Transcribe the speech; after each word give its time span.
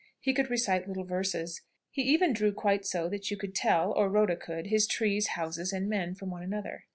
He 0.19 0.33
could 0.33 0.49
recite 0.49 0.87
little 0.87 1.03
verses. 1.03 1.61
He 1.91 2.01
even 2.01 2.33
drew 2.33 2.51
quite 2.53 2.87
so 2.87 3.07
that 3.09 3.29
you 3.29 3.37
could 3.37 3.53
tell 3.53 3.91
or 3.91 4.09
Rhoda 4.09 4.35
could 4.35 4.65
his 4.65 4.87
trees, 4.87 5.27
houses, 5.37 5.71
and 5.71 5.87
men 5.87 6.15
from 6.15 6.31
one 6.31 6.41
another. 6.41 6.85